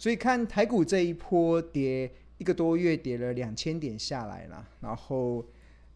[0.00, 5.44] 所以看台股这一波跌一个多月，跌了两千点下来了，然后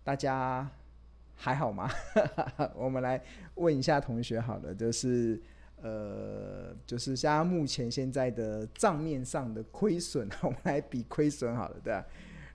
[0.03, 0.71] 大家
[1.35, 1.91] 还好吗？
[2.77, 3.19] 我们来
[3.55, 5.41] 问一下同学好了，就是
[5.81, 12.05] 呃，就是像目前现在的账面上的亏损， 我们来比亏损好了，对吧？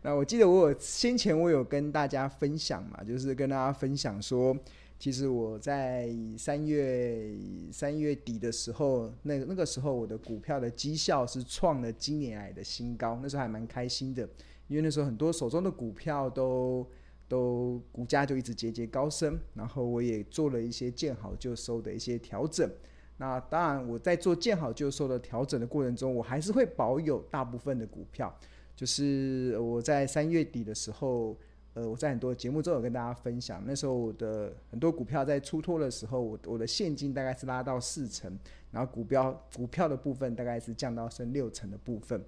[0.03, 4.55] 那我记得我有先前我有跟大家分享嘛，就是跟大家分享说。
[4.99, 7.31] 其实我在三月
[7.71, 14.27] 三月底的时候，那那个时候我的股票的绩效是创了今年来的新高，那时候还蛮开心的，
[14.67, 16.85] 因为那时候很多手中的股票都
[17.29, 22.69] 都股价就一直节节高升，然后我也做了一些见好就收的一些调整。
[23.15, 28.37] 那当然我在做见好就收的调整的过程中，我还是会保有大部分的股票，
[28.75, 31.37] 就是我在三月底的时候。
[31.75, 38.37] 呃，我在很多节目中有跟大家分享，那时候我的很多股票在出脱的时候，我我的现金大概是拉到四成，
[38.71, 42.21] 然后股票股票的部分大概是降到剩六成的部分。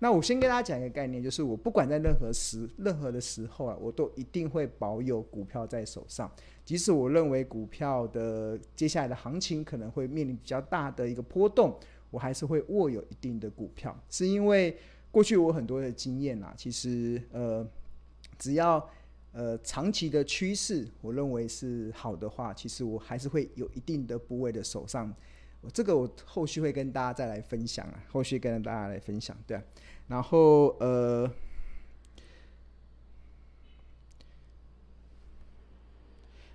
[0.00, 6.30] 那我先跟大家讲一个概念，就是我不管在任何时任何的时候啊，我都一定会保有股票在手上，
[6.64, 11.78] 即使我认为股票的接下来的行情可能会面临比较大的一个波动，
[12.10, 14.76] 我还是会握有一定的股票，是因为
[15.10, 17.64] 过去我很多的经验啊，其实呃。
[18.36, 18.88] 只要
[19.32, 25.14] 呃长期的趋势，我认为是好的话，其实我还是会有一定的部位的手上。
[25.60, 29.62] 我这个我后续会跟大家再来分享啊，后续跟大家来分享，对啊。
[30.06, 31.28] 然后呃，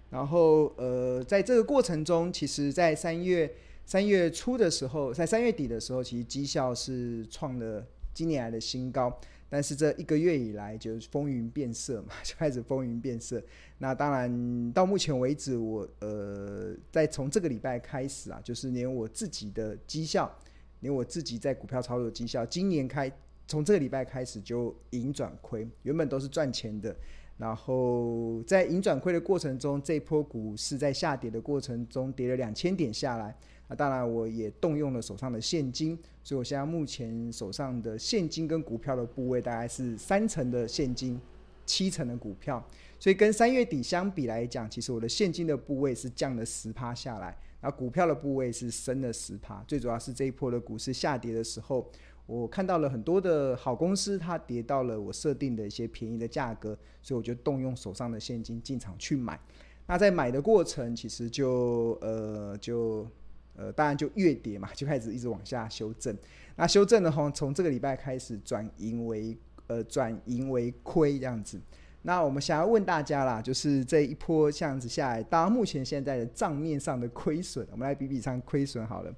[0.09, 3.53] 然后呃，在这个过程中，其实，在三月
[3.85, 9.19] 三月初的时候，在三月底的时候，其实绩效是创了今年来的新高。
[9.53, 13.39] 但是这一个月以来就是风云变色嘛， 就开始风云变色。
[13.77, 20.35] 那当然到目前为止我，呃，在从这个礼拜开始啊，就是连我自己的绩效，
[20.79, 23.11] 连我自己在股票操作的绩效，今年开
[23.47, 26.95] 从这个礼拜开始就盈转亏，原本都是赚钱的。
[27.37, 33.37] 然后在盈转亏的过程中，这波股市在下跌的过程中跌了两千点下来。
[33.75, 41.19] 当然，我也动用了手上的现金，所以我现在目前手上的现金跟股票的部位大概是三成的现金，
[41.65, 42.63] 七成的股票。
[42.99, 49.63] 所以跟三月底相比来讲，其实我的现金的部位是降了十趴下来，然后股票的部位是升了十趴。
[49.67, 51.89] 最主要是这一波的股市下跌的时候，
[52.25, 59.39] 我看到了很多的好公司，它跌到了我设定的一些便宜的价格，所以我就动用手上的现金进场去买。
[59.85, 63.07] 那在买的过程，其实就呃就。
[63.55, 66.15] 呃，当然就越跌嘛， 就开始一直往下修正。
[66.55, 69.37] 那修正的话，从这个礼拜开始转盈为
[69.67, 71.59] 呃转盈为亏这样子。
[72.01, 79.13] 那我们想要问大家啦，就是这一波这样子下来，大家目前现在的账面上的亏损，我们来比比上亏损好了。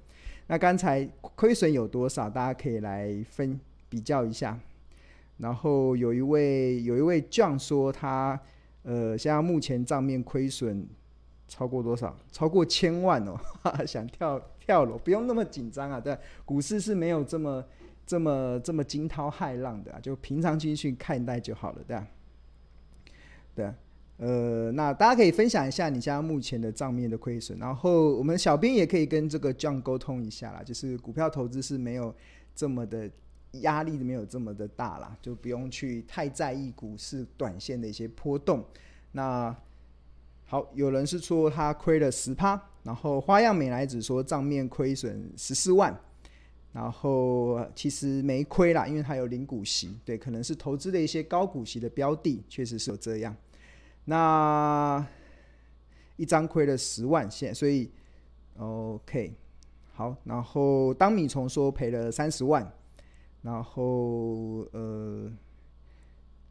[0.46, 2.30] 那刚才亏损有多少？
[2.30, 3.58] 大家可以来分
[3.88, 4.58] 比较一下。
[5.38, 8.40] 然后有一位有一位 John 说他
[8.82, 10.86] 呃现在目前账面亏损。
[11.48, 12.16] 超过多少？
[12.32, 13.36] 超过千万哦！
[13.86, 16.00] 想跳跳楼，不用那么紧张啊。
[16.00, 17.64] 对，股市是没有这么
[18.06, 22.06] 这么这么惊涛骇浪的啊，就平常心去看待就好了，对啊。
[23.54, 23.72] 对，
[24.18, 32.14] 呃，那大家可以分享一下你家目前的账面的亏损，然后我们小编也可以跟这个 John 沟通一下啦，就是股票投资是没有
[32.54, 33.10] 这么的
[33.62, 38.62] 压力，没有这么的大啦，就不用去太在意股市短线的一些波动。
[39.12, 39.56] 那
[40.48, 45.92] 好，有人是说他亏了十趴，然后花样美来子说账面亏损十四万，
[46.72, 53.34] 然后其实没亏啦，因为他有领股息，对，可能是投资的一些高股息的标的，确实是有这样。
[54.04, 55.04] 那
[56.14, 57.90] 一张亏了十万现，所以
[58.56, 59.34] OK，
[59.94, 62.72] 好，然后当米虫说赔了三十万，
[63.42, 65.28] 然后呃。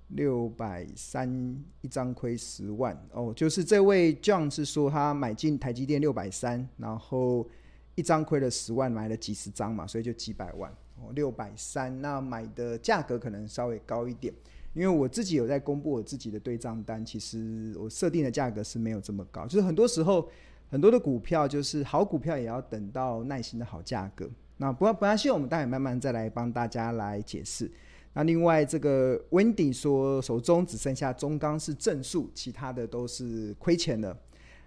[0.10, 7.48] 六百三一张亏十万哦，就是这位 John 是说他买进台积电六百三，然后
[7.96, 10.72] 一张亏了十万，买了几十张嘛，所以就几百万
[11.02, 11.12] 哦。
[11.14, 14.34] 六百三，那买的价格可能稍微高一点，
[14.74, 20.30] 因为我自己有在公布我自己的对账单，其实我设定的价格是没有这么高，就是很多时候
[20.70, 24.30] 很多的股票就是好股票也要等到耐心的好价格。
[24.58, 27.70] 那不要不要，希望我们待会慢慢再来帮大家来解释。
[28.16, 34.18] 那另外，这个 Wendy 说手中只剩下中钢是正数，其他的都是亏钱的。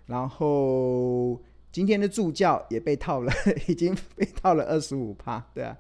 [0.05, 1.41] 然后
[1.73, 3.33] 今天的助教也被套了，
[3.67, 5.77] 已经被套了二十五趴，对啊，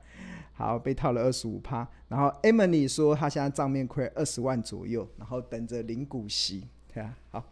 [0.54, 1.86] 好，被套了二十五趴。
[2.08, 7.44] 然后 Emily 说他现在账面亏二十万左右，然后等着领股息，对啊，好，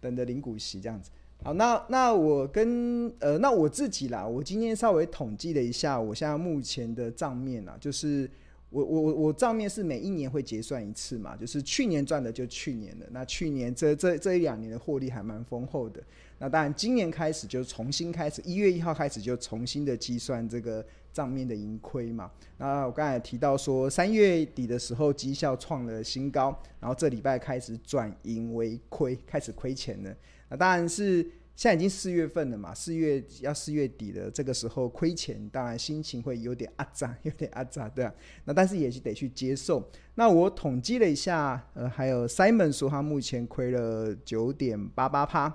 [0.00, 1.12] 等着领股息这样子。
[1.44, 8.28] 好，那那我跟呃，那我自己啦，我今天稍微统计了一下，我现在目前的账面啊，就是
[8.70, 16.00] 我我我我账面是每一年会结算一次嘛，就是去年赚的就去年的，那去年这这这一两年的获利还蛮丰厚的，
[16.38, 22.30] 那当然今年开始就重新开始，一月一号开始就重新的计算这个账面的盈亏嘛。
[22.58, 30.16] 那我刚才提到说，三月底的时候绩效创了新高，然后这礼拜开始转盈为亏，开始亏钱了。
[30.48, 31.26] 那当然是
[31.60, 38.10] 现在已经四月份了嘛，四月要四月底了，这个时候亏钱，当然心情会有点阿扎， 有点阿扎，对啊。
[38.46, 39.86] 那但是也是得去接受。
[40.14, 45.54] 那我统计了一下，呃，还有 Simon 说他目前亏了九点八八趴，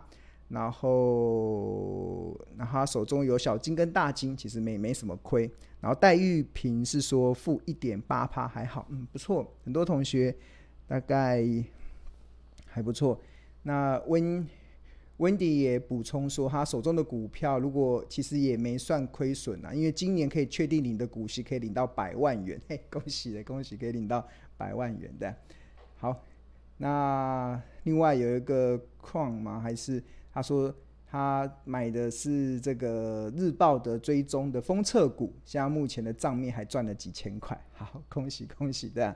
[0.49, 5.49] 然后，然后他手中有小金跟大金，其实没没什么亏。
[5.81, 9.51] 然后戴玉平是说负一点八趴，还好，嗯，不错。
[9.63, 10.35] 很多同学
[10.85, 11.43] 大概
[12.67, 13.19] 还不错。
[13.63, 14.47] 那温。
[15.17, 24.27] Wendy 也补充说，他手中的股票如果其实也没算亏损啊，因为今年可以确定领的股息可以领到百万元， 嘿，恭喜了，恭喜可以领到
[24.57, 25.33] 百万元的。
[25.95, 26.21] 好，
[26.77, 29.57] 那另外有一个矿吗？
[29.57, 30.03] 还是
[30.33, 30.75] 他说
[31.07, 39.15] 他买的是这个日报的追踪的封测股，现在目前的账面还赚了几千块， 好，恭喜恭喜的。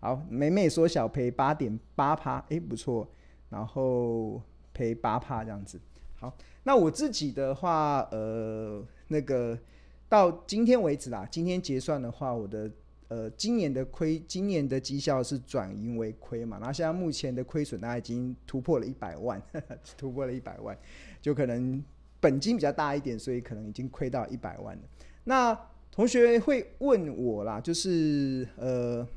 [0.00, 3.08] 好，美美说小赔八点八趴，哎，不错，
[3.48, 4.42] 然后。
[4.76, 5.80] 赔八趴这样子，
[6.20, 6.30] 好，
[6.64, 9.58] 那我自己的话，呃，那个
[10.06, 12.70] 到今天为止啦，今天结算的话，我的
[13.08, 19.40] 呃今年的亏，今年的绩效是转盈为亏嘛，然后现在目前的亏损大概已经突破了一百万，
[19.96, 20.76] 突破了一百万，
[21.22, 21.82] 就可能
[22.20, 24.82] 本金比较大一点，所以可能已经亏到一百万了。
[25.24, 25.58] 那
[25.90, 29.08] 同学会问我啦，就是呃。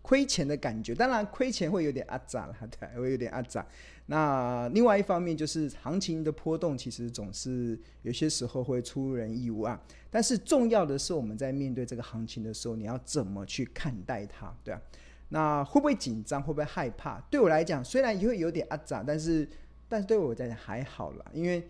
[0.00, 3.66] 亏钱的感觉，当然亏钱会有点阿杂了，对，会有点阿杂。
[4.06, 9.78] 那另外一方面就是行情的波动，其实总是有些时候会出人意外。
[10.10, 14.80] 但是重要的是，我们在面对这个行情的时候，你要怎么去看待它，对啊？
[15.28, 16.42] 那会不会紧张？
[16.42, 17.20] 会不会害怕？
[17.30, 19.46] 对我来讲，虽然也会有点阿杂，但是
[19.90, 21.68] 但是对我来讲还好啦，因为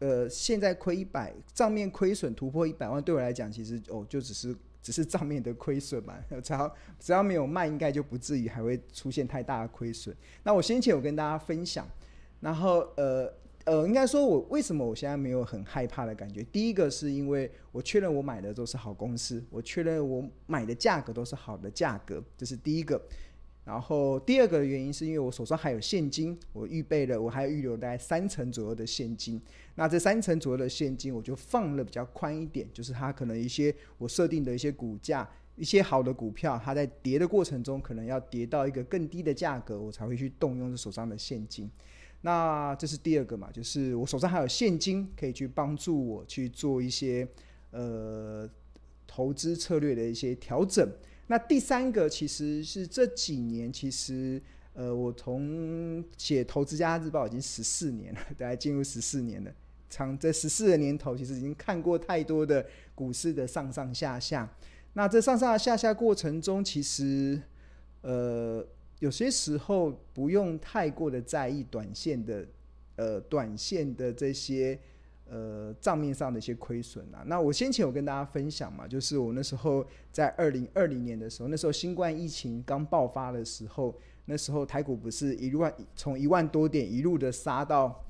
[0.00, 4.54] 呃，现在亏一百，账面亏损突破一百万，对我来讲其实哦，就只是。
[4.88, 10.16] 只是账面的亏损嘛， 只要只要没有卖，应该就不至于还会出现太大的亏损。
[10.42, 11.86] 那我先前有跟大家分享，
[12.40, 13.30] 然后呃
[13.66, 16.42] 呃，应该说我为什么我现在没有很害怕的感觉？
[16.44, 22.98] 第一个是因为我确认我买的都是好公司，我确认我买的价格都是好的价格，这是第一个。
[23.68, 29.38] 然后第二个原因是因为我手上还有现金，我预备了，我还预留大概三成左右的现金。
[29.74, 41.70] 那这三成左右的现金，我就放了比较宽一点，就是它可能一些我设定的一些股价，一些好的股票，它在跌的过程中，可能要跌到一个更低的价格，我才会去动用这手上的现金。
[42.22, 47.28] 那这是第二个嘛，就是我手上还有现金，可以去帮助我去做一些
[47.72, 48.48] 呃
[49.06, 50.90] 投资策略的一些调整。
[51.30, 54.42] 那第三个其实是这几年，其实
[54.72, 59.52] 呃，我从写《投资家日报》已经十四年了， 大概进入十四年了。
[59.90, 64.50] 长这十四个年头，其实已经看过太多的股市的上上下下。
[64.94, 67.40] 那这上上下下过程中，其实
[68.00, 68.66] 呃，
[69.00, 72.46] 有些时候不用太过的在意短线的
[72.96, 74.78] 呃短线的这些。
[75.30, 83.94] 呃，账面上的一些亏损啊，那我先前有跟大家分享嘛，就是我那时候在二零二零年的时候，那时候新冠疫情刚爆发的时候，
[84.24, 88.02] 那时候台股不是一万从一万多点一路的杀到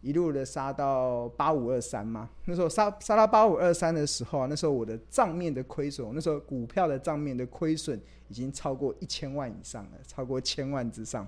[0.00, 11.24] 一路的杀到八五二三嘛，那时候杀杀到八五二三的时候啊，那时候我的账面的亏损，那时候股票的账面的亏损已经超过一千万以上了，超过千万之上，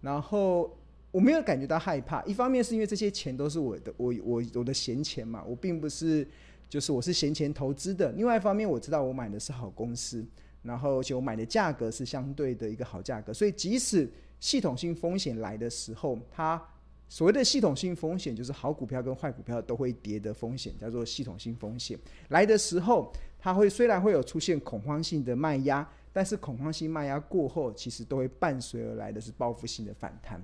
[0.00, 0.76] 然后。
[1.10, 6.26] 我没有感觉到害怕，一方面是因为这些钱都是我的，我我我的闲钱嘛，我并不是
[6.68, 8.12] 就是我是闲钱投资的。
[8.12, 10.24] 另外一方面，我知道我买的是好公司，
[10.62, 16.62] 然后而且我买的价格是相对的一个好价格，所以即使系统性风险来的时候，它
[17.08, 21.98] 所谓的系统性风险就是好股票跟坏股票都会跌的风险，叫做系统性风险
[22.28, 30.40] 来的时候，它会虽然会有出现恐慌性的卖压，但是恐慌性卖压过后，其实都会伴随而来的是报复性的反弹。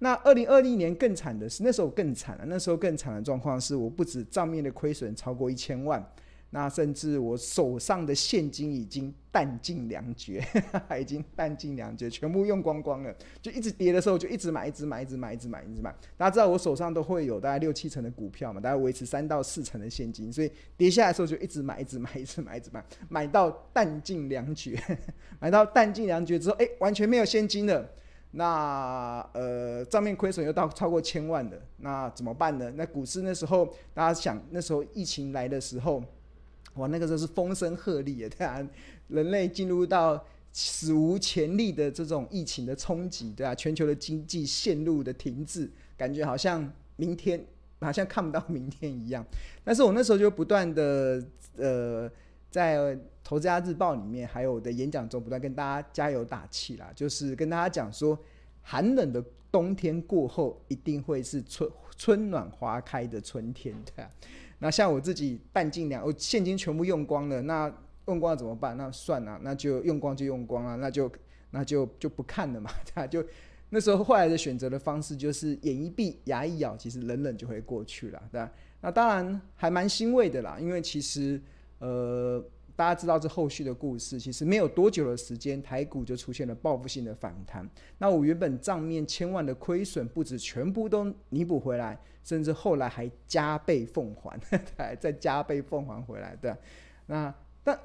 [0.00, 2.44] 那二零二零年更惨的是，那时候更惨了。
[2.46, 6.04] 那时候更惨的状况是，我不止账面的亏损超过一千万，
[6.50, 10.40] 那甚至我手上的现金已经弹尽粮绝，
[11.00, 13.12] 已经弹尽粮绝，全部用光光了。
[13.42, 15.92] 就一直跌的时候，就一直买，一直买，一直买，一直买，一直买。
[16.16, 24.80] 大家知道我手上都会有大概六七成的股票嘛，大概维持三到四成的现金，所以跌下来的时候就一直买，一直买，一直买，一直买，买到弹尽粮绝，
[25.40, 27.90] 买到弹尽粮绝之后，哎，完全没有现金了。
[28.32, 32.70] 那呃账面亏损又到超过千万的，那怎么办呢？
[32.76, 36.02] 那股市那时候大家想，那时候疫情来的时候，
[36.74, 38.68] 哇，那个时候是风声鹤唳啊，对啊，
[39.08, 47.42] 人类进入到史无前例的这种疫情的冲击，对啊，全球的经济陷入的停滞，感觉好像明天
[47.80, 49.24] 好像看不到明天一样。
[49.64, 51.24] 但是我那时候就不断的
[51.56, 52.10] 呃
[52.50, 52.98] 在。
[53.24, 58.18] 投资家日报里面，还有我的演讲中，不断跟大家加油打气啦，就是跟大家讲说，
[58.62, 64.10] 寒冷的冬天过后，一定会是春春暖花开的春天，对啊。
[64.60, 67.70] 那像我自己半斤两，我现金全部用光了，那
[68.06, 68.74] 用光了怎么办？
[68.78, 71.12] 那算了，那就用光就用光了，那就
[71.50, 73.06] 那就就不看了嘛， 对啊。
[73.06, 73.22] 就
[73.68, 78.50] 那时候后来的选择的方式就是眼一闭，牙一咬，其实冷冷就会过去了，对吧。
[78.80, 81.38] 那当然还蛮欣慰的啦，因为其实
[81.78, 82.44] 呃。
[82.78, 87.68] 大家知道这后续的故事，其实没有多久的时间，台股就出现了报复性的反弹。
[87.98, 94.40] 那我原本账面千万的亏损，不止全部都弥补回来，甚至后来还加倍奉还，
[94.78, 96.56] 还再加倍奉还回来的。
[97.06, 97.76] 那但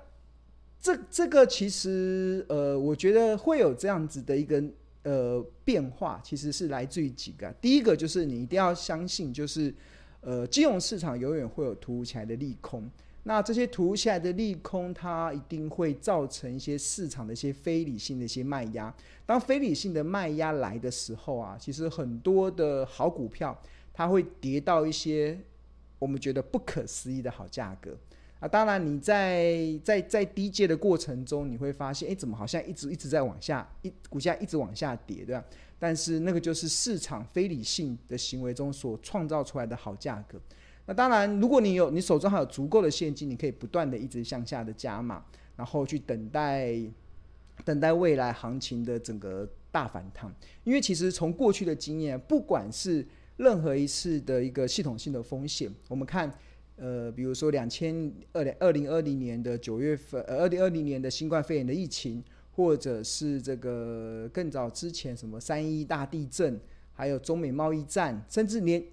[0.79, 4.63] 这这个其实呃，我觉得会有这样子的一个
[5.01, 7.51] 呃变化，其实是来自于几个。
[7.59, 9.73] 第一个就是你一定要相信，就是
[10.21, 12.87] 呃，金融市场永远会有突如其来的利空。
[13.25, 18.93] 那这些突如其来的利空，它一定会造成一些市场的一些非理性的一些卖压。
[19.25, 23.57] 当非理性的卖压来的时候啊，其实很多的好股票，
[23.93, 25.39] 它会跌到一些
[25.99, 27.97] 我们觉得不可思议的好价格
[28.41, 28.47] 啊。
[28.47, 35.45] 当然，你在在在低阶的过程中，你会发现，哎，怎么好像一直一直在往下，一股价一直往下跌，对吧？
[35.79, 40.37] 但是那个就是市场非理性的行为中所创造出来的好价格。
[40.85, 45.23] 那当然，如果你有你手中还有足够的现金，你可以不断的一直向下的加码，
[45.55, 46.75] 然后去等待
[47.63, 50.29] 等待未来行情的整个大反弹。
[50.65, 56.29] 因为其实从过去的经验，不管是任何一次的一个系统性的风险，我们看，
[56.75, 62.21] 呃，比如说两千二零二零二零年的九月份，呃，二零二零年的新冠肺炎的疫情，
[62.51, 66.59] 或者是这个更早之前什么三一大地震，
[66.91, 68.83] 还有中美贸易战，甚至连。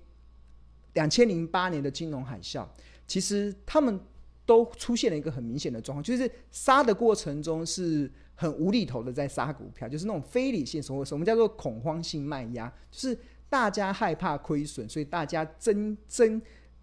[0.94, 2.66] 两千零八年的金融海啸，
[3.06, 4.00] 其实他们
[4.44, 13.18] 都出现了一个很明显的状况，就是杀的过程中是很无厘头的在杀股票，就是那种非理性，什么什么叫做恐慌性卖压，就是
[13.48, 16.40] 大家害怕亏损，所以大家争争。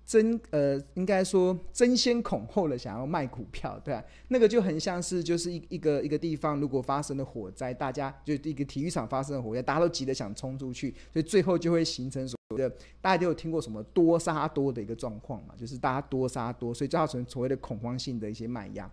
[0.08, 4.02] 争呃，应该说争先恐后的想要卖股票，对吧？
[4.30, 12.70] 那个就很像是就是一一个一个地方，如果发生了火灾，大家就一个体育场发生了火灾，大家都急得想冲出去，所以最后就会形成所谓的
[13.02, 18.90] 大家都有听过什么多杀多的一个状况嘛，就是大家多杀多，所以造成所谓的恐慌性的一些卖压。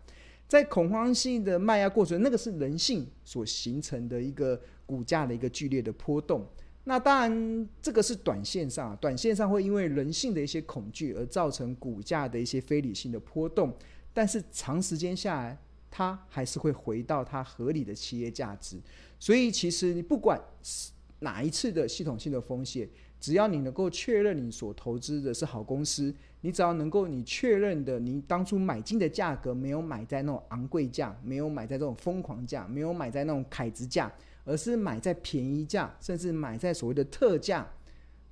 [0.48, 6.44] 在恐慌性的卖压过程，那个是人性所形成的一个股价的一个剧烈的波动。
[6.86, 13.74] 那当然，这个是短线上，短线上会因为人性的一些恐惧而造成股价的一些非理性的波动，
[14.12, 15.58] 但是长时间下来，
[15.90, 18.78] 它还是会回到它合理的企业价值。
[19.18, 22.86] 所以，其实你不管是哪一次的系统性的风险，
[23.18, 34.12] 只要你能够确认你所投资的是好公司，你只要能够你确认的，你当初买进的价格没有买在那种昂贵价，没有买在这种疯狂价，没有买在那种凯子价。
[34.44, 37.66] 而是买在便宜价，甚至买在所谓的特价，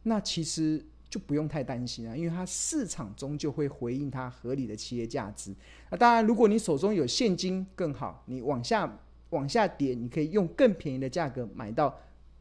[0.04, 5.54] 那其实就不用太担心了，因为它市场终究会回应它合理的企业价值。
[5.90, 8.99] 那当然，如果你手中有现金更好，你往下
[9.31, 11.99] 往下跌，你可以用更便宜的价格买到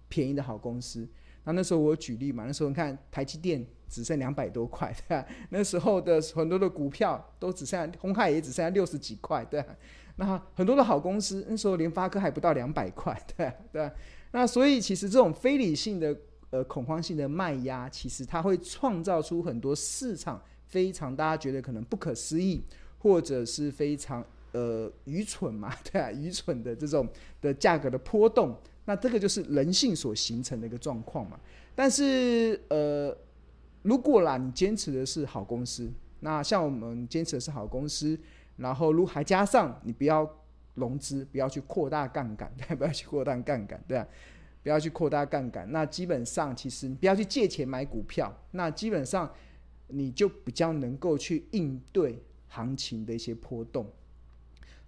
[0.07, 1.07] 便宜的好公司。
[1.43, 5.27] 那那时候我举例嘛，那时候你看台积电只剩两百多块，对吧？
[5.49, 9.63] 那时候的很多的股票都只剩下，鸿海也只剩下六十几块，对？
[10.17, 13.91] 那很多的好公司，那时候联发科还不到两百块， 对，对。
[14.31, 16.15] 那所以其实这种非理性的
[16.51, 22.63] 呃恐慌性的卖压，其实它会创造出很多市场非常大家觉得可能不可思议，
[22.99, 27.07] 或者是非常呃愚蠢嘛， 对啊，愚蠢的这种
[27.41, 28.55] 的价格的波动。
[28.85, 31.39] 那这个就是人性所形成的一个状况嘛。
[31.75, 33.15] 但是呃，
[33.81, 35.89] 如果啦你坚持的是好公司，
[36.21, 38.17] 那像我们坚持的是好公司。
[38.61, 40.29] 然后，如还加上你不要
[40.75, 44.07] 融资，不要去扩大杠杆，对， 不要去扩大杠杆，对啊，
[44.61, 45.69] 不要去扩大杠杆。
[45.71, 49.33] 那基本上，其实你不要去借钱买股票，那基本上
[49.87, 53.91] 你就比较能够去应对行情的一些波动。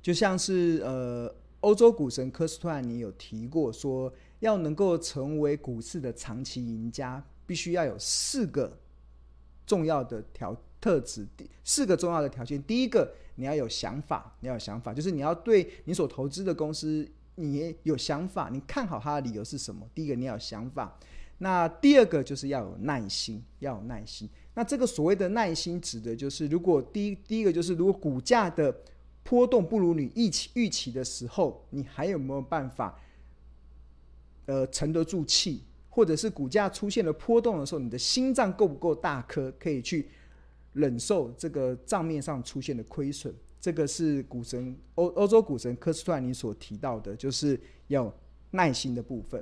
[0.01, 8.77] 就像是呃，欧洲股神科斯托兰尼有提过说，要能够成为股市的长期赢家，必须要有四个
[9.65, 11.27] 重要的条特质，
[11.63, 12.61] 四个重要的条件。
[12.61, 13.11] 第一个。
[13.35, 19.87] 你要有想法，你要有想法，就是你要对你所投资的公司你有想法，你看好它的理由是什么？
[19.95, 20.97] 第一个你要有想法，
[21.39, 24.29] 那第二个就是要有耐心，要有耐心。
[24.53, 28.75] 那这个所谓的耐心，指的就是如果第一第一个就是如果股价的
[29.23, 32.99] 波动不如你预期预期的时候，你还有没有办法，
[34.45, 35.63] 呃，沉得住气？
[35.89, 40.09] 或者是股价出现了波动的时候，你的心脏够不够大颗，可以去
[40.73, 43.33] 忍受这个账面上出现的亏损？
[43.59, 48.13] 这个是股神欧欧洲股神科斯托尼所提到的，就是要
[48.51, 49.41] 耐心的部分，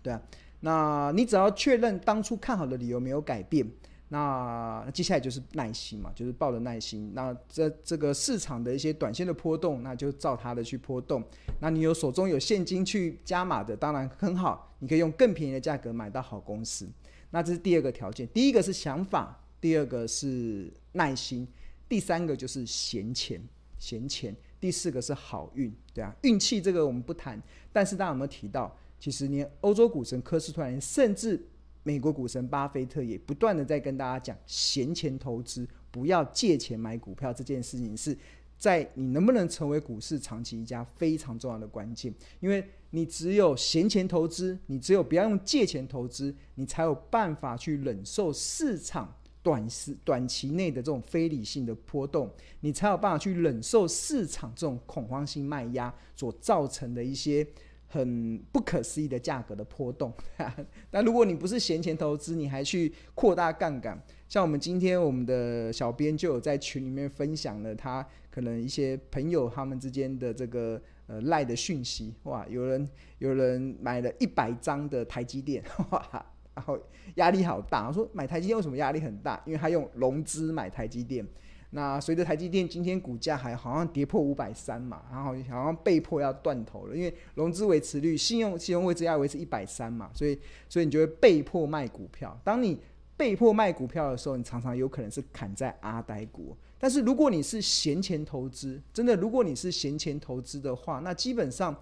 [0.00, 0.22] 对啊。
[0.60, 3.68] 那你只要确认当初看好的理由没有改变，
[4.10, 7.10] 那接下来就是耐心嘛，就是抱着耐心。
[7.14, 11.20] 那这这个市场的一些短线的波动，那就照它的去波动。
[11.58, 16.88] 那你有手中有现金去加码的，当然很好，你可以用更便宜的价格买到好公司。
[17.30, 21.46] 那这是第二个条件，第一个是想法，第二个是耐心。
[21.88, 23.40] 第三个就是闲钱，
[23.78, 24.34] 闲钱。
[24.58, 27.40] 第四个是好运，对啊，运气这个我们不谈。
[27.72, 31.40] 但是大家有没有提到，其实连欧洲股神科斯托兰，甚至
[31.82, 38.16] 美国股神巴菲特也不断的在跟大家讲，闲钱投资，不要借钱买股票这件事情，是
[38.56, 42.12] 在你能不能成为股市长期赢家非常重要的关键。
[42.40, 49.16] 因为你只有闲钱投资，你只有不要用借钱投资，你才有办法去忍受市场。
[49.42, 52.30] 短时短期内的这种非理性的波动，
[52.60, 57.44] 你才有办法去忍受市场这种恐慌性卖压所造成的一些
[57.88, 60.12] 很不可思议的价格的波动。
[60.90, 76.26] 但如果你不是闲钱投资，你还去扩大杠杆，像我们今天我们的小编就有在群里面分享了他可能一些朋友他们之间的这个呃赖的讯息，哇，有人有人买了一百张的台积电， 哇。
[76.54, 76.78] 然后
[77.14, 79.40] 压力好大，我说买台积电为什么压力很大？
[79.46, 81.26] 因为他用融资买台积电。
[81.74, 92.38] 那随着台积电今天股价还好像跌破五百三嘛，然后好像被迫要断头了，因为融资维持率、信用信用维持要维持一百三嘛，所以所以你就会被迫卖股票。
[92.44, 92.78] 当你
[93.16, 96.54] 被迫卖股票的时候，你常常有可能是砍在阿呆股。
[96.78, 101.74] 但是如果你是闲钱投资，真的，如果你是闲钱投资的话，那基本上。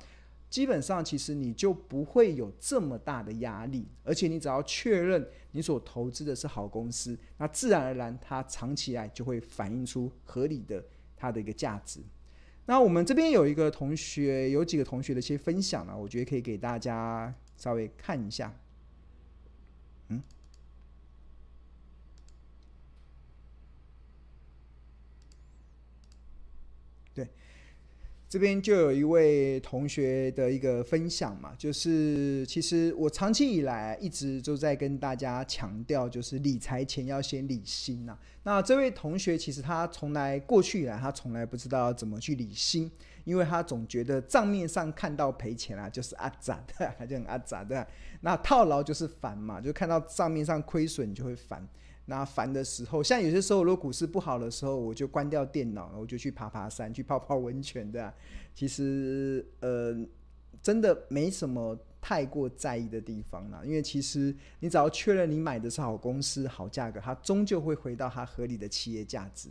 [0.51, 10.85] 基本上，其实你就不会有这么大的压力，而且你只要确认你所投资的是好公司，那自然而然它长期来就会反映出合理的
[11.17, 12.01] 它的一个价值。
[12.67, 18.53] 那我们这边有一个同学，有几个同学的一些分享呢，我觉得可以给大家稍微看一下。
[20.09, 20.21] 嗯，
[27.15, 27.29] 对。
[28.31, 38.17] 这边就有一位同学的一个分享嘛，就是其实我长期以来一直都在跟大家强调，就是理财前要先理心呐。
[38.45, 42.89] 那这位同学其实他从来过去以来他从来不知道怎么去理心，
[43.25, 47.85] 因为他总觉得账面上看到赔钱啊就是阿杂的， 他就很阿杂的。
[48.21, 51.67] 那套牢就是烦嘛，就看到账面上亏损就会烦。
[52.07, 58.13] 那烦的时候，像有些时候，如果股市不好的时候，我就关掉电脑，我就去爬爬山，去泡泡温泉的。
[58.53, 59.97] 其实，呃，
[60.61, 63.63] 真的没什么太过在意的地方啦。
[63.65, 69.49] 因为其实你只要确认你买的是好公司、好价格，它终究会回到它合理的企业价值。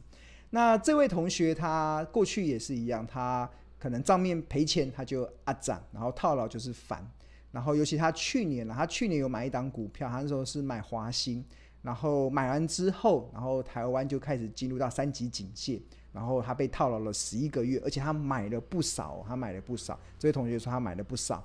[0.50, 7.10] 那这位同学他过去也是一样，他可能账面赔钱，他就啊涨，然后套牢就是烦。
[7.52, 11.46] 然后尤其他去年了，他去年有买一档股票，他那时候是买华兴。
[11.82, 20.00] 然后买完之后，然后台湾就开始进入到三级警戒，然后他被套牢了十一个月，而且他买了不少，他买了不少。
[20.18, 21.44] 这位同学说他买了不少，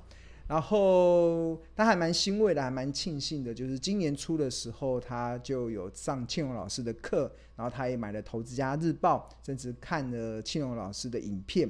[0.49, 11.69] 然后他还蛮欣慰的，还蛮庆幸的，就是今年初的时候他就有上庆荣老师的课，然后他也买了《投资家日报》，甚至看了庆荣老师的影片。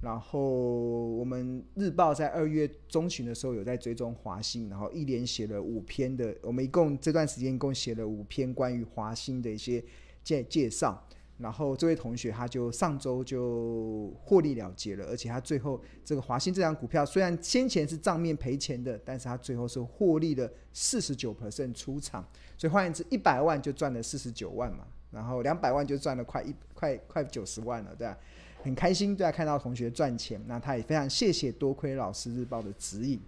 [0.00, 9.82] 然后我们日报在二月中旬的时候有在追踪华兴，然后一连写了五篇的，我们一共这段时间一共写了五篇关于华兴的一些
[10.22, 11.02] 介介绍。
[11.36, 22.24] 然后这位同学他就上周就获利了结了，而且他最后这个华兴这张股票虽然先前是账面赔钱的，但是他最后是获利了四十九 percent 出场，
[22.56, 28.16] 所以换言之一百万就赚了四十九万嘛，然后两百万就赚了快一快快九十万了，对吧？
[28.64, 33.20] 很开心，对啊，看到同学赚钱，那他也非常谢谢多亏老师日报的指引。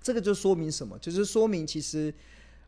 [0.00, 0.98] 这个就说明什么？
[0.98, 2.12] 就是说明其实，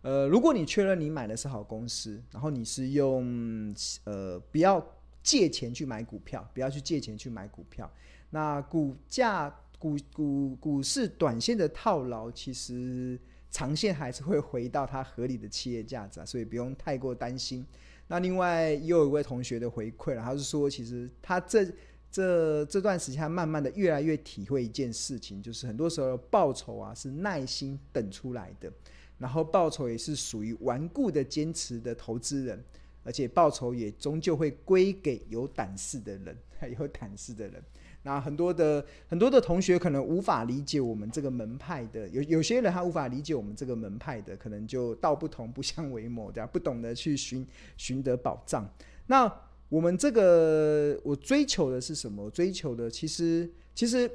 [0.02, 4.86] 呃，如果你确认你买的是好公司，然后你是用呃不要
[5.22, 7.90] 借钱去买股票，不要去借钱去买股票，
[8.28, 13.18] 那股价股股股市短线的套牢，其实
[13.56, 17.64] 长线还是会回到它合理的企业价值啊，所以不用太过担心。
[18.06, 21.66] 那另外又有一位同学的回馈了，他是说，其实他这
[22.10, 28.70] 这这段时间慢慢的越来越体会一件事情，就是很多时候报酬啊是耐心等出来的，
[29.16, 32.62] 然后报酬也是属于顽固的坚持的投资人，
[33.04, 36.36] 而且报酬也终究会归给有胆识的人，
[36.78, 37.64] 有胆识的人。
[38.06, 47.44] 那很多的很多的同学可能无法理解我们这个门派的，有有些人他无法理解我们这个门派的，可能就道不同不相为谋，这样不懂得去寻
[47.76, 48.64] 寻得宝藏。
[49.08, 49.30] 那
[49.68, 52.30] 我们这个我追求的是什么？
[52.30, 54.08] 追求的其实其实，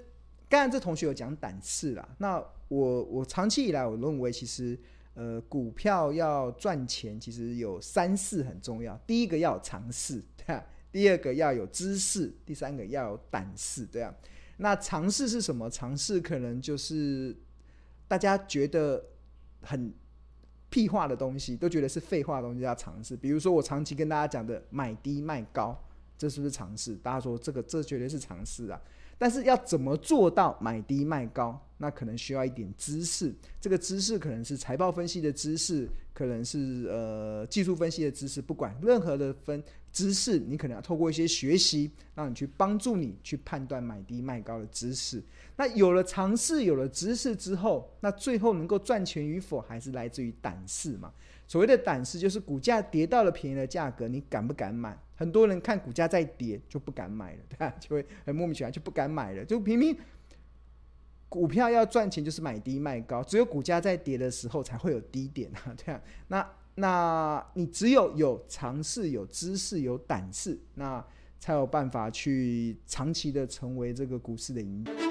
[0.48, 2.08] 刚才这同学有讲胆识啦。
[2.18, 4.80] 那我我长期以来我认为，其实
[5.16, 8.98] 呃股票要赚钱，其实有三四很重要。
[9.06, 10.64] 第一个要尝试，对吧？
[10.92, 14.14] 第二个要有知识，第三个要有胆识，对啊。
[14.58, 15.70] 那尝试是什么？
[15.70, 17.36] 尝试可能就是
[18.08, 19.04] 大家觉得
[19.62, 19.94] 很。
[20.74, 25.78] 屁话的东西都觉得是废话的东西要尝试，比如说我长期跟大家讲的买低卖高，
[26.18, 26.96] 这是不是尝试？
[26.96, 28.82] 大家说这个这绝对是尝试啊。
[29.18, 31.60] 但是要怎么做到买低卖高？
[31.80, 33.36] 那可能需要一点知识。
[33.60, 38.42] 这个知识可能是财报分析的知识，可能是呃技术分析的知识。
[38.42, 45.22] 不管任何的分知识，你可能要透过一些学习，让你去帮助你去判断买低卖高的知识。
[45.58, 51.12] 那有了尝试，有了知识之后，那最后能够赚钱与否，还是来自于胆识嘛？
[51.48, 54.98] 所谓的胆识，就是股价跌到了便宜的价格，你敢不敢买？
[55.16, 57.76] 很多人看股价在跌就不敢买了，对吧？
[57.80, 59.44] 就会很莫名其妙就不敢买了。
[59.44, 59.96] 就明明
[61.28, 66.02] 股票要赚钱，就是买低卖高，只有股价在跌的时候才会有低点啊，对啊。
[66.30, 71.06] 那那你只有有尝试、有知识、有胆识，那
[71.40, 75.11] 才有办法去长期的成为这个股市的赢家。